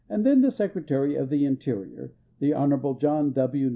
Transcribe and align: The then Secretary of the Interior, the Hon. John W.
The 0.09 0.17
then 0.17 0.49
Secretary 0.49 1.13
of 1.15 1.29
the 1.29 1.45
Interior, 1.45 2.15
the 2.39 2.55
Hon. 2.55 2.97
John 2.99 3.33
W. 3.33 3.69